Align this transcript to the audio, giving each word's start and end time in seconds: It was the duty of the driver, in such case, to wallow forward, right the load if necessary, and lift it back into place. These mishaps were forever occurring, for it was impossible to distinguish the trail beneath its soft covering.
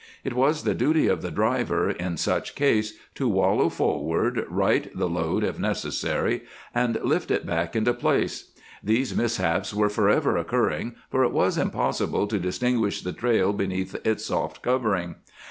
It 0.23 0.33
was 0.33 0.63
the 0.63 0.73
duty 0.73 1.05
of 1.07 1.21
the 1.21 1.29
driver, 1.29 1.91
in 1.91 2.17
such 2.17 2.55
case, 2.55 2.97
to 3.13 3.29
wallow 3.29 3.69
forward, 3.69 4.47
right 4.49 4.89
the 4.97 5.07
load 5.07 5.43
if 5.43 5.59
necessary, 5.59 6.41
and 6.73 6.97
lift 7.03 7.29
it 7.29 7.45
back 7.45 7.75
into 7.75 7.93
place. 7.93 8.49
These 8.83 9.15
mishaps 9.15 9.75
were 9.75 9.89
forever 9.89 10.37
occurring, 10.37 10.95
for 11.11 11.23
it 11.23 11.31
was 11.31 11.55
impossible 11.55 12.25
to 12.29 12.39
distinguish 12.39 13.03
the 13.03 13.13
trail 13.13 13.53
beneath 13.53 13.93
its 14.03 14.25
soft 14.25 14.63
covering. 14.63 15.17